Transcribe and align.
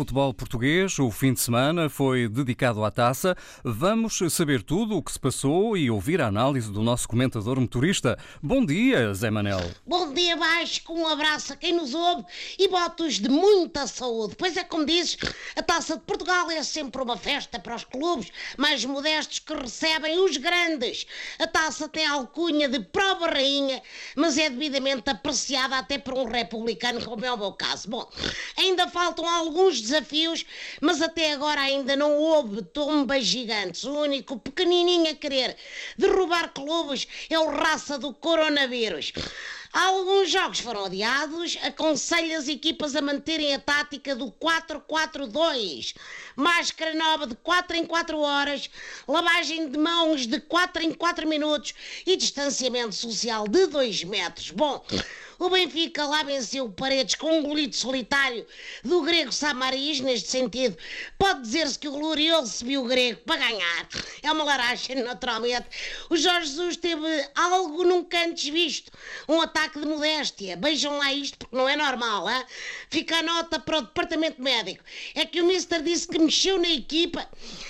futebol 0.00 0.32
português, 0.32 0.98
o 0.98 1.10
fim 1.10 1.34
de 1.34 1.40
semana 1.40 1.90
foi 1.90 2.26
dedicado 2.26 2.82
à 2.82 2.90
taça. 2.90 3.36
Vamos 3.62 4.18
saber 4.30 4.62
tudo 4.62 4.96
o 4.96 5.02
que 5.02 5.12
se 5.12 5.20
passou 5.20 5.76
e 5.76 5.90
ouvir 5.90 6.22
a 6.22 6.26
análise 6.26 6.72
do 6.72 6.82
nosso 6.82 7.06
comentador 7.06 7.60
motorista. 7.60 8.18
Bom 8.42 8.64
dia, 8.64 9.12
Zé 9.12 9.30
Manel. 9.30 9.60
Bom 9.86 10.10
dia, 10.14 10.38
Vasco. 10.38 10.94
Um 10.94 11.06
abraço 11.06 11.52
a 11.52 11.56
quem 11.56 11.74
nos 11.74 11.92
ouve 11.92 12.24
e 12.58 12.66
votos 12.68 13.20
de 13.20 13.28
muita 13.28 13.86
saúde. 13.86 14.36
Pois 14.38 14.56
é, 14.56 14.64
como 14.64 14.86
dizes, 14.86 15.18
a 15.54 15.62
taça 15.62 15.98
de 15.98 16.02
Portugal 16.04 16.50
é 16.50 16.62
sempre 16.62 17.02
uma 17.02 17.18
festa 17.18 17.58
para 17.58 17.76
os 17.76 17.84
clubes 17.84 18.32
mais 18.56 18.82
modestos 18.86 19.38
que 19.38 19.52
recebem 19.52 20.18
os 20.24 20.38
grandes. 20.38 21.06
A 21.38 21.46
taça 21.46 21.86
tem 21.86 22.06
a 22.06 22.12
alcunha 22.12 22.70
de 22.70 22.80
prova 22.80 23.26
rainha, 23.26 23.82
mas 24.16 24.38
é 24.38 24.48
devidamente 24.48 25.10
apreciada 25.10 25.76
até 25.76 25.98
por 25.98 26.14
um 26.14 26.24
republicano, 26.24 27.04
como 27.04 27.22
é 27.22 27.30
o 27.30 27.36
meu 27.36 27.52
caso. 27.52 27.90
Bom, 27.90 28.10
ainda 28.56 28.88
faltam 28.88 29.28
alguns 29.28 29.89
desafios, 29.90 30.46
mas 30.80 31.02
até 31.02 31.32
agora 31.32 31.60
ainda 31.60 31.96
não 31.96 32.16
houve 32.16 32.62
tombas 32.62 33.24
gigantes. 33.24 33.84
O 33.84 33.92
único 33.92 34.38
pequenininho 34.38 35.10
a 35.10 35.14
querer 35.14 35.56
derrubar 35.98 36.52
clubes 36.52 37.06
é 37.28 37.38
o 37.38 37.50
raça 37.50 37.98
do 37.98 38.14
coronavírus. 38.14 39.12
Alguns 39.72 40.32
jogos 40.32 40.58
foram 40.58 40.86
adiados. 40.86 41.56
Aconselho 41.62 42.36
as 42.36 42.48
equipas 42.48 42.96
a 42.96 43.02
manterem 43.02 43.54
a 43.54 43.58
tática 43.58 44.16
do 44.16 44.32
4-4-2. 44.32 45.94
Máscara 46.34 46.92
nova 46.94 47.26
de 47.26 47.36
4 47.36 47.76
em 47.76 47.86
4 47.86 48.18
horas, 48.18 48.68
lavagem 49.06 49.68
de 49.68 49.78
mãos 49.78 50.26
de 50.26 50.40
4 50.40 50.82
em 50.82 50.92
4 50.92 51.28
minutos 51.28 51.72
e 52.04 52.16
distanciamento 52.16 52.94
social 52.96 53.46
de 53.46 53.66
2 53.66 54.04
metros. 54.04 54.50
Bom, 54.50 54.84
o 55.40 55.48
Benfica 55.48 56.04
lá 56.04 56.22
venceu 56.22 56.68
Paredes 56.68 57.14
com 57.14 57.38
um 57.38 57.42
golito 57.42 57.74
solitário 57.74 58.46
do 58.84 59.00
grego 59.00 59.32
Samaris, 59.32 59.98
neste 60.00 60.28
sentido. 60.28 60.76
Pode 61.18 61.40
dizer-se 61.40 61.78
que 61.78 61.88
o 61.88 61.92
glorioso 61.92 62.52
subiu 62.52 62.84
o 62.84 62.86
grego 62.86 63.22
para 63.24 63.48
ganhar. 63.48 63.88
É 64.22 64.30
uma 64.30 64.44
laracha, 64.44 64.94
naturalmente. 64.96 65.66
O 66.10 66.16
Jorge 66.16 66.50
Jesus 66.50 66.76
teve 66.76 67.28
algo 67.34 67.84
nunca 67.84 68.22
antes 68.22 68.48
visto. 68.50 68.92
Um 69.26 69.40
ataque 69.40 69.80
de 69.80 69.86
modéstia. 69.86 70.58
Vejam 70.60 70.98
lá 70.98 71.10
isto, 71.10 71.38
porque 71.38 71.56
não 71.56 71.66
é 71.66 71.74
normal. 71.74 72.28
Hein? 72.28 72.44
Fica 72.90 73.16
a 73.16 73.22
nota 73.22 73.58
para 73.58 73.78
o 73.78 73.82
departamento 73.82 74.42
médico. 74.42 74.84
É 75.14 75.24
que 75.24 75.40
o 75.40 75.46
Mister 75.46 75.82
disse 75.82 76.06
que 76.06 76.18
mexeu 76.18 76.58
na 76.58 76.68
equipa 76.68 77.26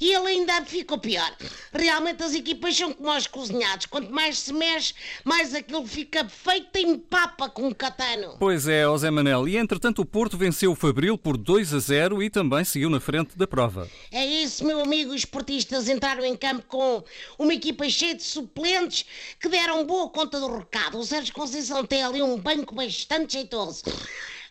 e 0.00 0.12
ele 0.12 0.26
ainda 0.26 0.64
ficou 0.64 0.98
pior. 0.98 1.32
Realmente 1.72 2.24
as 2.24 2.34
equipas 2.34 2.76
são 2.76 2.92
como 2.92 3.16
os 3.16 3.28
cozinhados. 3.28 3.86
Quanto 3.86 4.10
mais 4.12 4.40
se 4.40 4.52
mexe, 4.52 4.94
mais 5.24 5.54
aquilo 5.54 5.86
fica 5.86 6.28
feito 6.28 6.76
em 6.76 6.98
papa 6.98 7.51
com 7.52 7.72
catano. 7.74 8.36
Pois 8.38 8.66
é, 8.66 8.84
José 8.84 9.10
Manel. 9.10 9.46
E 9.48 9.56
entretanto 9.56 10.02
o 10.02 10.06
Porto 10.06 10.36
venceu 10.36 10.72
o 10.72 10.76
Fabril 10.76 11.16
por 11.16 11.36
2 11.36 11.74
a 11.74 11.78
0 11.78 12.22
e 12.22 12.30
também 12.30 12.64
seguiu 12.64 12.90
na 12.90 13.00
frente 13.00 13.36
da 13.36 13.46
prova. 13.46 13.88
É 14.10 14.24
isso, 14.24 14.64
meu 14.64 14.80
amigo. 14.80 15.10
Os 15.10 15.18
esportistas 15.18 15.88
entraram 15.88 16.24
em 16.24 16.36
campo 16.36 16.64
com 16.66 17.02
uma 17.38 17.54
equipa 17.54 17.88
cheia 17.88 18.14
de 18.14 18.22
suplentes 18.22 19.04
que 19.38 19.48
deram 19.48 19.86
boa 19.86 20.08
conta 20.08 20.40
do 20.40 20.58
recado. 20.58 20.98
O 20.98 21.04
Sérgio 21.04 21.34
Conceição 21.34 21.84
tem 21.84 22.02
ali 22.02 22.22
um 22.22 22.38
banco 22.38 22.74
bastante 22.74 23.34
jeitoso. 23.34 23.82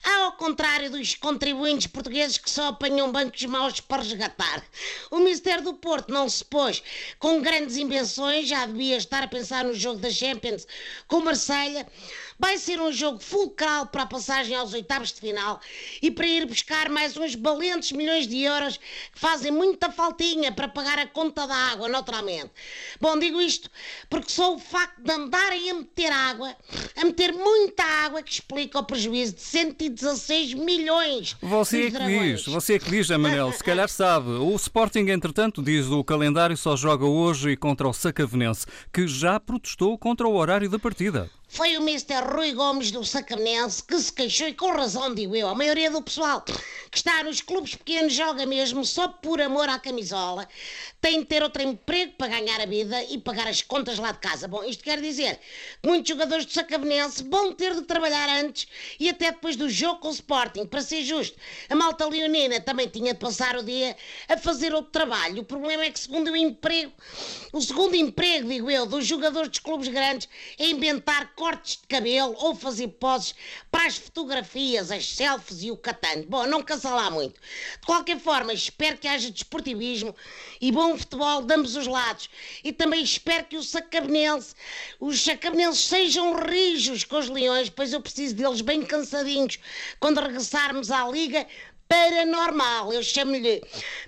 Ao 0.04 0.32
contrário 0.32 0.90
dos 0.90 1.14
contribuintes 1.14 1.86
portugueses 1.86 2.38
que 2.38 2.50
só 2.50 2.70
apanham 2.70 3.12
bancos 3.12 3.44
maus 3.46 3.80
para 3.80 4.02
resgatar. 4.02 4.64
O 5.12 5.20
Ministério 5.20 5.64
do 5.64 5.76
Porto 5.76 6.12
não 6.12 6.28
se 6.28 6.44
pôs 6.44 6.82
com 7.20 7.40
grandes 7.40 7.78
invenções, 7.78 8.48
já 8.48 8.66
devia 8.66 8.98
estar 8.98 9.22
a 9.22 9.28
pensar 9.28 9.64
no 9.64 9.76
jogo 9.76 10.00
da 10.00 10.10
Champions 10.10 10.66
com 11.08 11.20
Marselha. 11.20 11.88
Vai 12.40 12.58
ser 12.58 12.82
um 12.82 12.92
jogo 12.92 13.20
fulcral 13.20 13.86
para 13.88 14.02
a 14.02 14.08
passagem 14.08 14.56
aos 14.56 14.74
oitavos 14.74 15.14
de 15.14 15.20
final 15.20 15.62
e 16.02 16.10
para 16.10 16.26
ir 16.26 16.48
buscar 16.48 16.90
mais 16.90 17.16
uns 17.16 17.36
valentes 17.36 17.92
milhões 17.92 18.28
de 18.28 18.42
euros 18.42 18.78
que 18.78 19.20
fazem 19.20 19.52
muita 19.52 19.92
faltinha 19.92 20.52
para 20.52 20.68
pagar 20.68 20.98
a 20.98 21.06
conta 21.06 21.46
da 21.46 21.56
água, 21.56 21.88
naturalmente. 21.88 22.50
Bom, 23.00 23.20
digo 23.20 23.40
isto 23.40 23.70
porque 24.10 24.32
só 24.32 24.56
o 24.56 24.60
facto 24.60 25.00
de 25.04 25.12
andarem 25.12 25.70
a 25.70 25.74
meter 25.76 26.12
água, 26.12 26.58
a 26.96 27.06
meter 27.06 27.32
muita 27.32 27.84
água, 27.84 28.24
que 28.24 28.32
explica 28.32 28.80
o 28.80 28.86
prejuízo 28.86 29.36
de 29.36 29.42
116 29.96 30.54
milhões. 30.54 31.36
Você 31.42 31.88
é 31.88 31.92
que 31.92 32.06
diz, 32.06 32.46
você 32.46 32.76
é 32.76 32.80
que 32.80 32.90
diz, 32.90 33.10
Manel, 33.10 33.52
se 33.52 33.64
calhar 33.64 33.90
sabe. 33.90 34.30
O 34.30 34.56
Sporting, 34.56 35.10
entretanto, 35.10 35.62
diz 35.62 35.88
o 35.88 36.04
calendário, 36.04 36.56
só 36.56 36.76
joga 36.76 37.06
hoje 37.06 37.56
contra 37.56 37.88
o 37.88 37.94
Sacavenense, 37.94 38.66
que 38.92 39.08
já 39.08 39.40
protestou 39.40 39.98
contra 39.98 40.28
o 40.28 40.36
horário 40.36 40.70
da 40.70 40.80
partida. 40.80 41.30
Foi 41.54 41.76
o 41.76 41.82
Mr. 41.82 42.24
Rui 42.34 42.54
Gomes 42.54 42.92
do 42.92 43.04
Sacavenense 43.04 43.84
que 43.84 44.00
se 44.00 44.14
queixou 44.14 44.48
e 44.48 44.54
com 44.54 44.72
razão, 44.72 45.14
digo 45.14 45.36
eu. 45.36 45.50
A 45.50 45.54
maioria 45.54 45.92
do 45.92 46.02
pessoal 46.02 46.46
que 46.90 46.98
está 46.98 47.22
nos 47.26 47.42
clubes 47.42 47.76
pequenos 47.76 48.14
joga 48.14 48.46
mesmo 48.46 48.86
só 48.86 49.10
por 49.10 49.42
amor 49.42 49.68
à 49.68 49.78
camisola. 49.78 50.48
Tem 51.02 51.20
de 51.20 51.26
ter 51.26 51.44
outro 51.44 51.62
emprego 51.62 52.14
para 52.18 52.30
ganhar 52.30 52.62
a 52.62 52.66
vida 52.66 53.04
e 53.04 53.18
pagar 53.18 53.50
as 53.50 53.62
contas 53.62 54.00
lá 54.00 54.14
de 54.14 54.20
casa. 54.20 54.48
Bom, 54.48 54.64
isto 54.64 54.82
quer 54.82 55.02
dizer 55.02 55.42
que 55.82 55.90
muitos 55.90 56.08
jogadores 56.08 56.46
do 56.46 56.54
Sacavenense 56.54 57.22
vão 57.24 57.54
ter 57.54 57.76
de 57.76 57.82
trabalhar 57.82 58.30
antes 58.30 58.66
e 58.98 59.10
até 59.10 59.32
depois 59.32 59.58
do 59.58 59.70
jogo 59.70 60.00
com 60.00 60.08
o 60.08 60.12
Sporting. 60.12 60.66
Para 60.66 60.82
ser 60.82 61.04
justo, 61.04 61.38
a 61.70 61.76
malta 61.76 62.08
leonina 62.08 62.62
também 62.62 62.88
tinha 62.88 63.14
de 63.14 63.20
passar 63.20 63.58
o 63.58 63.64
dia 63.64 63.98
a 64.30 64.38
fazer 64.38 64.74
outro 64.74 64.92
trabalho. 64.92 65.42
O 65.42 65.46
problema 65.46 65.84
é 65.84 65.92
que, 65.92 66.00
segundo 66.00 66.32
o 66.32 66.36
emprego, 66.38 66.94
o 67.52 67.60
segundo 67.60 67.94
emprego, 67.94 68.48
digo 68.48 68.72
eu, 68.72 68.86
dos 68.86 69.06
jogadores 69.06 69.50
dos 69.50 69.60
clubes 69.60 69.90
grandes 69.90 70.30
é 70.58 70.68
inventar 70.68 71.34
cortes 71.42 71.80
de 71.82 71.88
cabelo 71.88 72.36
ou 72.38 72.54
fazer 72.54 72.88
poses 72.88 73.34
para 73.72 73.88
as 73.88 73.98
fotografias, 73.98 74.92
as 74.92 75.08
selfies 75.08 75.64
e 75.64 75.72
o 75.72 75.76
catano. 75.76 76.24
Bom, 76.28 76.46
não 76.46 76.62
cansa 76.62 76.92
lá 76.92 77.10
muito. 77.10 77.42
De 77.80 77.86
qualquer 77.88 78.20
forma, 78.20 78.54
espero 78.54 78.96
que 79.00 79.08
haja 79.08 79.32
desportivismo 79.32 80.16
e 80.62 80.72
bom 80.72 80.96
futebol 80.96 81.42
de 81.42 81.52
ambos 81.52 81.76
os 81.76 81.88
lados. 81.88 82.30
E 82.64 82.72
também 82.72 83.02
espero 83.02 83.46
que 83.46 83.58
o 83.58 83.64
sacabenense, 83.64 84.54
os 85.00 85.20
sacabenenses 85.20 85.84
sejam 85.84 86.36
rijos 86.36 87.04
com 87.04 87.18
os 87.18 87.28
leões, 87.28 87.72
pois 87.72 87.92
eu 87.92 88.02
preciso 88.02 88.36
deles 88.36 88.62
bem 88.62 88.84
cansadinhos 88.84 89.58
quando 90.00 90.22
regressarmos 90.22 90.92
à 90.92 91.08
liga 91.10 91.48
paranormal. 91.92 92.94
Eu 92.94 93.04
chamo-lhe 93.04 93.62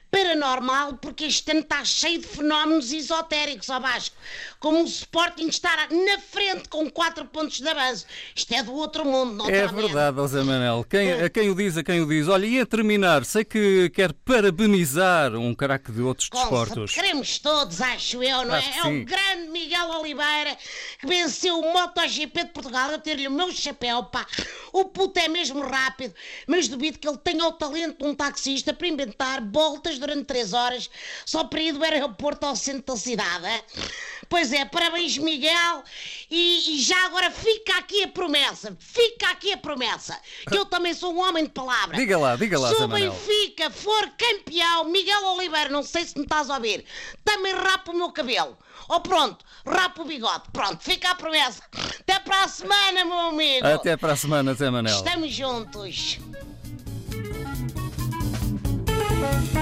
paranormal 0.09 0.93
porque 1.01 1.25
este 1.25 1.49
ano 1.51 1.61
está 1.61 1.83
cheio 1.83 2.21
de 2.21 2.27
fenómenos 2.27 2.93
esotéricos, 2.93 3.67
ó 3.69 3.79
Vasco. 3.79 4.15
Como 4.59 4.83
o 4.83 4.85
Sporting 4.85 5.47
estar 5.47 5.89
na 5.89 6.19
frente 6.19 6.69
com 6.69 6.89
4 6.89 7.25
pontos 7.25 7.59
de 7.59 7.67
avanço. 7.67 8.05
Isto 8.33 8.53
é 8.53 8.63
do 8.63 8.73
outro 8.73 9.03
mundo, 9.03 9.33
não 9.33 9.49
É 9.49 9.67
verdade, 9.67 10.15
José 10.15 10.41
Manel. 10.43 10.85
Quem, 10.87 11.11
a 11.11 11.29
quem 11.29 11.49
o 11.49 11.55
diz, 11.55 11.75
a 11.75 11.83
quem 11.83 11.99
o 11.99 12.05
diz. 12.05 12.29
Olha, 12.29 12.45
e 12.45 12.59
a 12.61 12.65
terminar, 12.65 13.25
sei 13.25 13.43
que 13.43 13.89
quer 13.89 14.13
parabenizar 14.13 15.35
um 15.35 15.53
caraca 15.53 15.91
de 15.91 16.01
outros 16.01 16.29
Com 16.29 16.37
desportos. 16.37 16.93
Queremos 16.93 17.39
todos, 17.39 17.81
acho 17.81 18.23
eu, 18.23 18.45
não 18.45 18.55
é? 18.55 18.63
É 18.77 18.87
o 18.87 19.03
grande 19.03 19.49
Miguel 19.51 19.89
Oliveira 19.89 20.55
que 20.99 21.07
venceu 21.07 21.59
o 21.59 21.73
MotoGP 21.73 22.45
de 22.45 22.49
Portugal. 22.51 22.91
Eu 22.91 22.99
ter-lhe 22.99 23.27
o 23.27 23.31
meu 23.31 23.51
chapéu, 23.51 24.03
pá. 24.03 24.25
O 24.71 24.85
puto 24.85 25.19
é 25.19 25.27
mesmo 25.27 25.59
rápido, 25.61 26.13
mas 26.47 26.67
duvido 26.67 26.99
que 26.99 27.07
ele 27.07 27.17
tenha 27.17 27.45
o 27.45 27.51
talento 27.51 27.72
de 27.73 28.05
um 28.05 28.15
taxista 28.15 28.73
para 28.73 28.87
inventar 28.87 29.43
voltas 29.43 29.97
durante 29.99 30.25
3 30.25 30.53
horas 30.53 30.89
só 31.25 31.43
para 31.43 31.61
ir 31.61 31.73
do 31.73 31.83
aeroporto 31.83 32.45
ao 32.45 32.55
centro 32.55 32.93
da 32.93 32.99
cidade. 32.99 33.47
Pois 34.29 34.51
é, 34.51 34.65
parabéns, 34.65 35.17
Miguel. 35.17 35.83
E, 36.29 36.75
e 36.75 36.81
já 36.81 37.05
agora 37.05 37.29
fica 37.29 37.77
aqui 37.77 38.03
a 38.03 38.07
promessa, 38.07 38.75
fica 38.79 39.29
aqui 39.29 39.51
a 39.53 39.57
promessa, 39.57 40.17
que 40.49 40.57
eu 40.57 40.65
também 40.65 40.93
sou 40.93 41.13
um 41.13 41.19
homem 41.19 41.43
de 41.43 41.51
palavra. 41.51 41.95
Diga 41.95 42.17
lá, 42.17 42.35
diga 42.35 42.59
lá, 42.59 42.69
Se 42.69 42.81
o. 42.81 42.87
Benfica 42.87 43.69
for 43.69 44.09
campeão, 44.17 44.85
Miguel 44.85 45.23
Oliveira, 45.33 45.69
não 45.69 45.83
sei 45.83 46.05
se 46.05 46.17
me 46.17 46.23
estás 46.23 46.49
a 46.49 46.55
ouvir, 46.55 46.85
também 47.23 47.53
rapa 47.53 47.91
o 47.91 47.95
meu 47.95 48.11
cabelo. 48.11 48.57
Ou 48.89 48.99
pronto, 49.01 49.45
rapa 49.65 50.01
o 50.01 50.05
bigode. 50.05 50.43
Pronto, 50.51 50.83
fica 50.83 51.11
a 51.11 51.15
promessa. 51.15 51.61
Até 51.99 52.19
para 52.19 52.43
a 52.43 52.47
semana, 52.47 53.05
meu 53.05 53.19
amigo. 53.19 53.65
Até 53.65 53.95
para 53.95 54.13
a 54.13 54.15
semana, 54.15 54.53
Zé 54.53 54.69
Manel. 54.69 54.95
Estamos 54.95 55.31
juntos. 55.31 56.19
Thank 59.23 59.53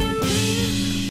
you. 0.00 0.09